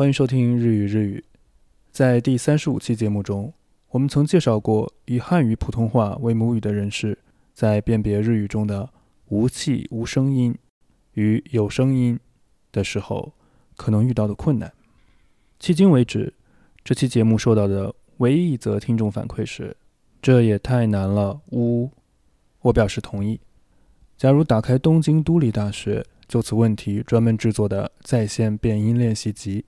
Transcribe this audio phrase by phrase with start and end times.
[0.00, 1.22] 欢迎收听日语日语。
[1.92, 3.52] 在第三十五期节目中，
[3.90, 7.18] 我们曾介绍过以汉语普通话为母语的人士，
[7.52, 8.88] 在辨别日语中的
[9.28, 10.56] 无气无声音
[11.12, 12.18] 与有声音
[12.72, 13.34] 的时候，
[13.76, 14.72] 可能遇到的困难。
[15.60, 16.32] 迄今为止，
[16.82, 19.76] 这期节目收到的唯一一则听众反馈是
[20.22, 21.90] ：“这也太难了。”呜，
[22.62, 23.38] 我表示同意。
[24.16, 29.62] 假如打开东京都立大学就此问题专门制作的在线变音练习集，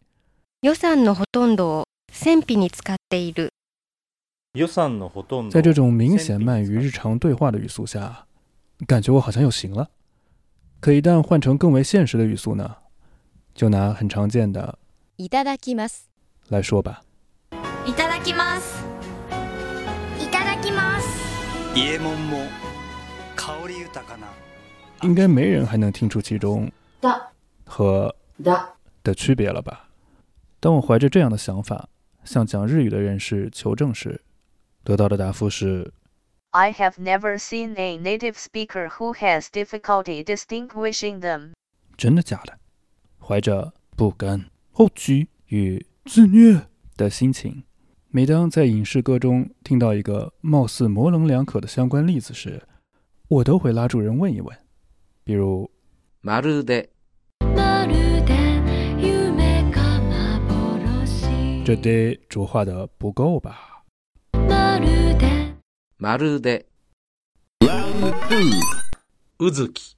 [0.61, 3.49] 予算のほとんどを戦費に使っている。
[4.55, 8.25] 予算のほとんど在这种明显慢于日常对话的语速下，
[8.87, 9.89] 感觉我好像又行了。
[10.79, 12.77] 可一旦换成更为现实的语速呢？
[13.53, 14.77] 就拿很常见的
[15.17, 16.09] いただきます。
[16.49, 17.03] 来说吧。
[17.85, 18.83] いただきます
[20.19, 21.07] いただきます
[21.73, 22.47] 伊右衛門も
[23.35, 24.27] 香り豊かな
[25.03, 27.31] 应该没人还能听出其中だ
[27.65, 28.67] 和だ
[29.03, 29.87] 的区别了吧？
[30.61, 31.89] 当我怀着这样的想法
[32.23, 34.21] 向讲日语的人士求证时，
[34.83, 35.93] 得到的答复是：
[36.51, 41.51] I have never seen a native speaker who has difficulty distinguishing them.
[41.95, 42.57] 真的假的？
[43.19, 47.63] 怀着不甘、后惧与自虐的心情，
[48.09, 52.63] 每当在影视歌中听到一个貌似模棱两可的相关例子时，
[53.27, 54.57] 我都会拉住人问一问，
[55.23, 55.69] 比如
[56.21, 56.87] まるで
[61.65, 63.83] 这得着画的不够吧？
[64.33, 65.55] まるで
[65.99, 66.65] まるで
[69.39, 69.97] うずき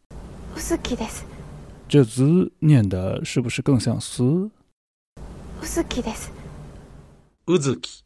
[0.53, 1.25] お好きです
[1.87, 4.49] 这字念的是不是更像丝？
[5.61, 6.31] お好きです
[7.45, 8.03] うずき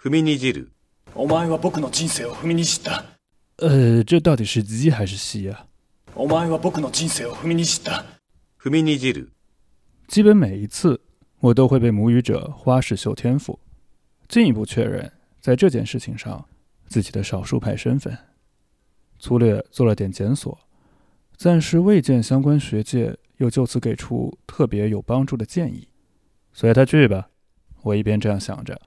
[0.00, 0.72] 踏みにじる
[1.14, 3.04] お前は僕の人生を踏みにじった
[3.58, 5.66] 呃，这到底是鸡还是西啊？
[6.14, 8.04] お前は僕の人生を踏みにじった
[8.62, 9.31] 踏みにじる
[10.13, 11.01] 基本每一次，
[11.39, 13.57] 我都会被母语者花式秀天赋，
[14.27, 15.11] 进一步确认
[15.41, 16.47] 在这件事情上
[16.85, 18.15] 自己的少数派身份。
[19.17, 20.55] 粗略做了点检索，
[21.35, 25.87] 暂时未见相关学界又就此给出特别有帮助的建议。
[26.53, 27.29] 随他去吧，
[27.81, 28.79] 我一边这样想着，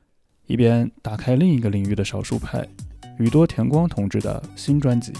[0.47, 2.65] 一边打开另一个领域的少数派
[3.19, 5.12] 宇多田光同志的新专辑。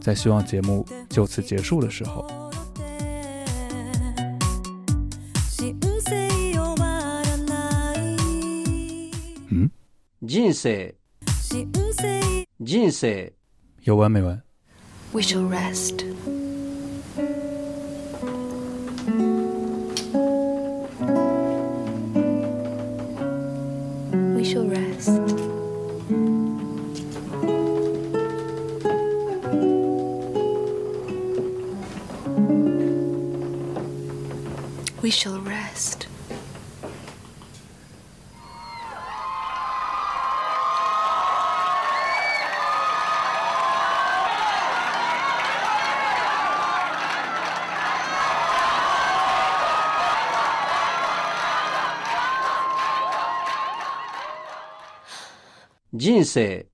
[0.00, 2.45] 在希望节目就此结束的时候。
[9.50, 9.70] 嗯，
[10.20, 10.92] 人生
[12.58, 13.30] 人生
[13.82, 14.40] 有完没完
[15.12, 16.04] ？We shall rest
[35.76, 36.08] list.
[55.92, 56.66] 「人生